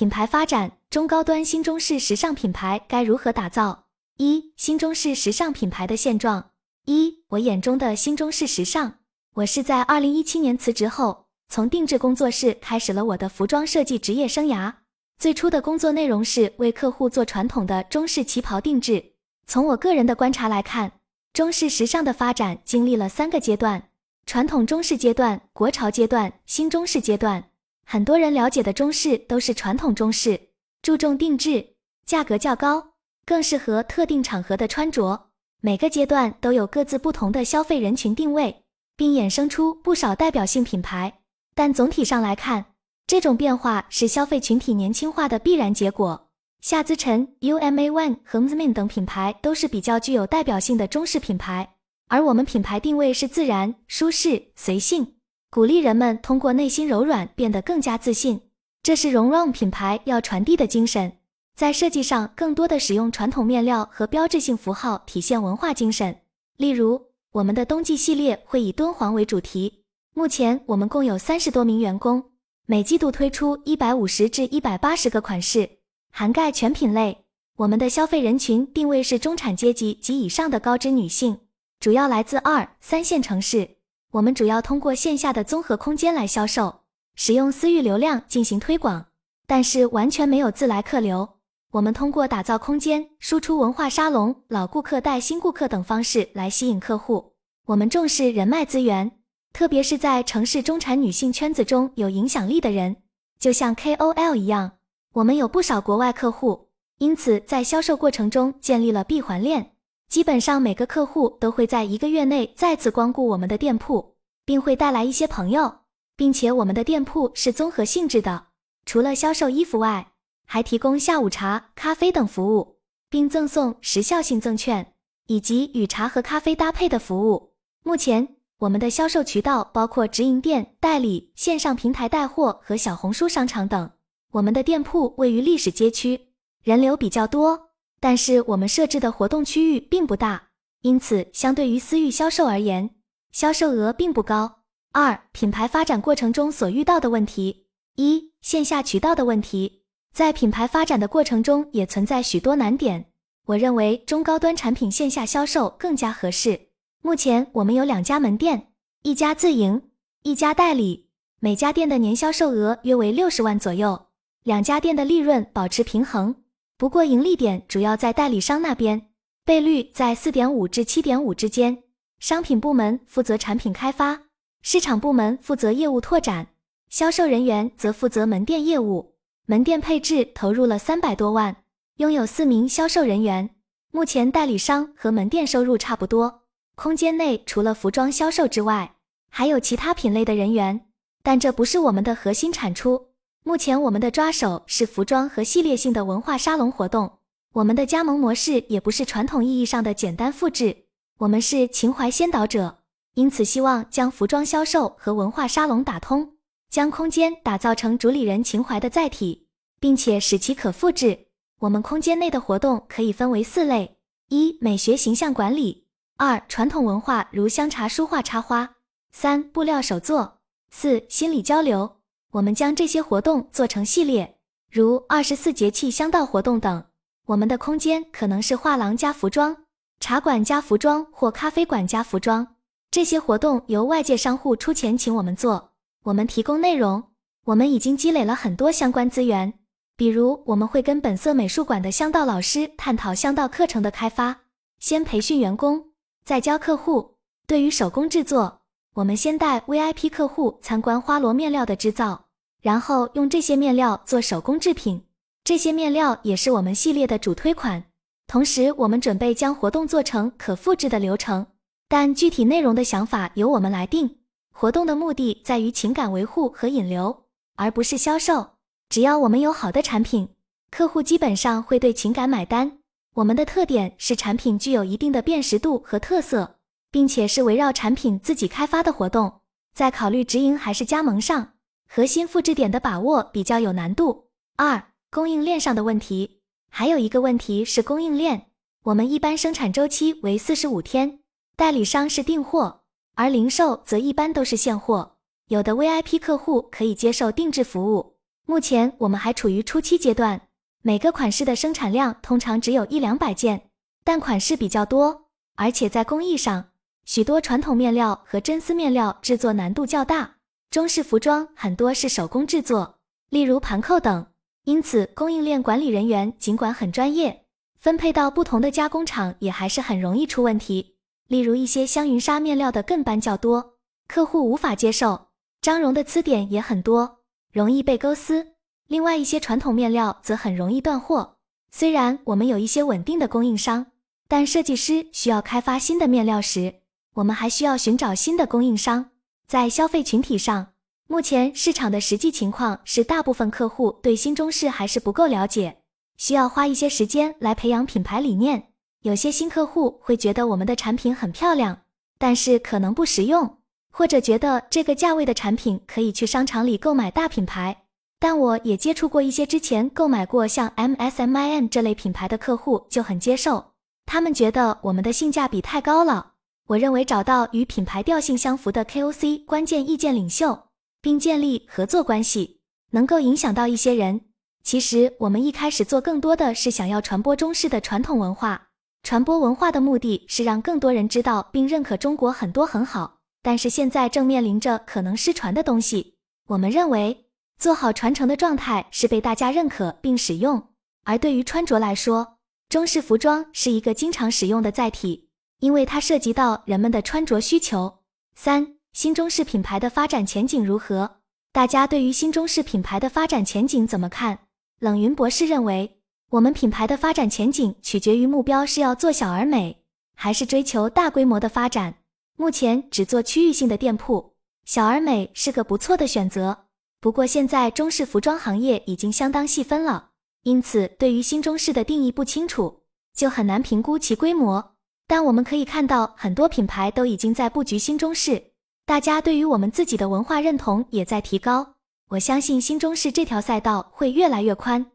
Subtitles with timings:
[0.00, 3.84] 品牌发展，中高端新中式时尚品牌该如何打造？
[4.16, 6.52] 一、新中式时尚品牌的现状。
[6.86, 8.94] 一、我眼中的新中式时尚。
[9.34, 14.72] 我是在二零一七年辞职后，从定制工作室开始了我的服装设计职业生涯。
[15.18, 19.04] 最初的工作内容是为客户做传统的中式旗袍定制。
[19.46, 20.92] 从我个人的观察来看，
[21.34, 23.90] 中式时尚的发展经历了三个阶段：
[24.24, 27.49] 传统中式阶段、国潮阶段、新中式阶段。
[27.92, 30.40] 很多人了解的中式都是传统中式，
[30.80, 31.74] 注重定制，
[32.06, 32.92] 价格较高，
[33.26, 35.30] 更适合特定场合的穿着。
[35.60, 38.62] 每个阶段都有各自不同的消费人群定位，
[38.94, 41.12] 并衍生出不少代表性品牌。
[41.52, 42.64] 但总体上来看，
[43.08, 46.28] 这种变化是消费群体年轻化的必然结果。
[46.60, 51.68] 夏姿晨、UMA ONE 和 Mzmin 等品牌都是比较具有代表性的中式品牌，
[52.06, 55.14] 而我们品牌定位是自然、舒适、随性。
[55.50, 58.40] 鼓励人们通过内心柔软变得更加自信，
[58.84, 61.14] 这是荣 run 品牌要传递的精神。
[61.56, 66.20] 在设计上，更多的使用传统面料和标志性符号，体现文化精神。
[66.56, 69.82] 例如，我们的冬季系列会以敦煌为主题。
[70.14, 72.30] 目前，我们共有三十多名员工，
[72.66, 75.68] 每季度推出一百五十至一百八十个款式，
[76.12, 77.24] 涵盖全品类。
[77.56, 81.40] 我们的消费人群定位是中产阶级及以上的高知女性，
[81.80, 83.79] 主要来自二三线城市。
[84.12, 86.80] 我们主要通过线下的综合空间来销售，
[87.14, 89.06] 使用私域流量进行推广，
[89.46, 91.36] 但是完全没有自来客流。
[91.70, 97.34] 我们通过打造空间、输出文化沙龙、老顾客带新顾客等方式来吸引客户。
[97.66, 99.12] 我们重视人脉资源，
[99.52, 102.96] 特别是在城市中产女性圈子中有影响力的人，
[103.38, 104.72] 就像 KOL 一样。
[105.12, 109.76] 我们有不少国外客户，因此在销售过程中建立了闭环链。
[110.10, 115.72] 基本上每个客户都会在一个月内再次光顾我们的店铺，并会带来一些朋友，
[116.16, 118.48] 并且我们的店铺是综合性质的，
[118.84, 120.10] 除了销售衣服外，
[120.44, 124.94] 还提供下午茶、咖啡等服务，并赠送时效性赠券
[125.28, 127.52] 以及与茶和咖啡搭配的服务。
[127.84, 133.88] 目前我们的销售渠道包括直营店、代理、线上平台带货和小红书商场等。
[134.32, 136.32] 我们的店铺位于历史街区，
[136.64, 137.69] 人流比较多。
[138.00, 140.48] 但是我们设置的活动区域并不大，
[140.80, 142.90] 因此相对于私域销售而言，
[143.30, 144.62] 销售额并不高。
[144.92, 147.66] 二、品牌发展过程中所遇到的问题：
[147.96, 153.12] 一、线下渠道的问题，在品牌发展的过程中也存在许多难点。
[153.46, 156.68] 我认为中高端产品线下销售更加合适。
[157.02, 158.68] 目前我们有两家门店，
[159.02, 159.82] 一家自营，
[160.22, 164.06] 一家代理，每家店的年销售额约为六十万左右，
[164.42, 166.34] 两家店的利润保持平衡。
[166.80, 169.10] 不过盈利点主要在代理商那边，
[169.44, 171.82] 倍率在四点五至七点五之间。
[172.18, 174.22] 商品部门负责产品开发，
[174.62, 176.46] 市场部门负责业务拓展，
[176.88, 179.16] 销售人员则负责门店业务。
[179.44, 181.54] 门店配置投入了三百多万，
[181.96, 183.50] 拥有四名销售人员。
[183.90, 186.44] 目前代理商和门店收入差不多。
[186.76, 188.94] 空间内除了服装销售之外，
[189.28, 190.86] 还有其他品类的人员，
[191.22, 193.09] 但这不是我们的核心产出。
[193.42, 197.18] 目前我们的抓手是服装和系列性的文化沙龙活动。
[197.54, 200.84] 我们的加盟模式也不是传统意义上的简单复制，
[201.18, 202.78] 我们是情怀先导者，
[203.14, 206.34] 因此希望将服装销售和文化沙龙打通，
[206.68, 209.48] 将空间打造成主理人情怀的载体，
[209.80, 211.26] 并且使其可复制。
[211.60, 213.96] 我们空间内的活动可以分为四类：
[214.28, 215.86] 一、美学形象管理；
[216.18, 218.76] 二、传统文化如香茶书画插花；
[219.10, 220.38] 三、布料手作；
[220.70, 221.99] 四、心理交流。
[222.32, 224.36] 我们将这些活动做成系列，
[224.70, 226.84] 如二十四节气香道活动等。
[227.26, 229.56] 我们的空间可能是画廊加服装、
[229.98, 232.46] 茶馆加服装或咖啡馆加服装。
[232.90, 235.72] 这些活动由外界商户出钱请我们做，
[236.04, 237.02] 我们提供内容。
[237.46, 239.52] 我们已经积累了很多相关资源，
[239.96, 244.42] 比如我们会跟本色美术馆的香道老师探讨香道课程的开发，
[244.78, 245.90] 先培训员工，
[246.24, 247.16] 再教客户。
[247.48, 248.59] 对于手工制作。
[248.94, 252.24] 我们先带 VIP 客户参观花螺面料的制造，
[252.60, 255.04] 然后用这些面料做手工制品。
[255.44, 257.84] 这些面料也是我们系列的主推款。
[258.26, 261.46] 同时，我们准备将活动做成可复制的流程，
[261.88, 264.16] 但具体内容的想法由我们来定。
[264.52, 267.24] 活动的目的在于情感维护和引流，
[267.54, 268.50] 而不是销售。
[268.88, 270.28] 只要我们有好的产品，
[270.70, 272.78] 客户基本上会对情感买单。
[273.14, 276.56] 我们的特点是产品具有一定的辨识度和特色。
[276.90, 279.40] 并且是围绕产品自己开发的活动，
[279.72, 281.54] 在考虑直营还是加盟上，
[281.88, 284.28] 核心复制点的把握比较有难度。
[284.56, 288.48] 二、供应链上的问题，还有一个问题是供应链。
[288.84, 291.20] 我们一般生产周期为四十五天，
[291.56, 292.82] 代理商是订货，
[293.14, 295.16] 而零售则一般都是现货。
[295.48, 298.16] 有的 VIP 客户可以接受定制服务。
[298.46, 300.48] 目前我们还处于初期阶段，
[300.82, 303.70] 每个款式的生产量通常只有一两百件，
[304.02, 305.26] 但款式比较多，
[305.56, 306.70] 而且在工艺上，
[307.04, 310.36] 许多传统面料和真丝面料制作难度较大，
[310.70, 312.98] 中式服装很多是手工制作，
[313.30, 314.26] 例如盘扣等，
[314.64, 317.44] 因此供应链管理人员尽管很专业，
[317.78, 320.96] 分配到不同的加工厂也还是很容易出问题。
[321.26, 325.30] 例如一些香云纱面料的更班较多，客户无法接受；
[325.60, 327.20] 张绒的疵点也很多。
[327.52, 328.54] 容易被勾丝，
[328.86, 331.36] 另外一些传统面料则很容易断货。
[331.72, 333.86] 虽然我们有一些稳定的供应商，
[334.28, 336.79] 但设计师需要开发新的面料时，
[337.20, 339.10] 我们还需要寻找新的供应商。
[339.46, 340.68] 在消费群体上，
[341.06, 345.82] 目前市场的实际情况是，大部分客户对新中式还是不够了解，
[346.16, 348.68] 需要花一些时间来培养品牌理念。
[349.02, 351.82] 有些新客户会觉得我们的产品很漂亮，
[352.18, 353.58] 但是可能不实用。
[353.92, 357.82] 或者觉得这个价位的产品可以去商场里购买大品牌，
[358.18, 363.72] 但我也接触过一些之前购买过像 M S M I N 这类品牌的客户就很接受，
[364.06, 366.29] 他们觉得我们的性价比太高了。
[366.70, 370.68] 我认为找到与品牌调性相符的 K O C 关键意见领袖，
[371.00, 374.20] 并建立合作关系，能够影响到一些人。
[374.62, 378.68] 其实我们一开始做更多的是想要传播中式的传统文化，
[379.02, 383.18] 传播文化的目的是让更多人知道并认可中国很多很好。
[383.42, 386.14] 但是现在正面临着可能失传的东西。
[386.46, 387.26] 我们认为
[387.58, 390.68] 做好传承的状态是被大家认可并使用。
[391.02, 392.36] 而对于穿着来说，
[392.68, 395.29] 中式服装是一个经常使用的载体，
[395.60, 398.00] 因为它涉及到人们的穿着需求。
[398.34, 401.18] 三新中式品牌的发展前景如何？
[401.52, 404.40] 大家对于新中式品牌的发展前景怎么看？
[404.78, 409.84] 冷云博士认为，我们品牌的发展前景取决于目标是要做小而美，
[410.14, 411.96] 还是追求大规模的发展。
[412.36, 414.34] 目前只做区域性的店铺，
[414.64, 416.66] 小而美是个不错的选择。
[417.00, 420.10] 不过现在中式服装行业已经相当细分了，
[420.44, 422.82] 因此对于新中式的定义不清楚，
[423.14, 424.76] 就很难评估其规模。
[425.10, 428.52] 但我们可以看到，很多品牌都已经在布局新中式，
[428.86, 431.74] 大家对于我们自己的文化认同也在提高。
[432.10, 434.86] 我相信新中式这条赛道会越来越宽。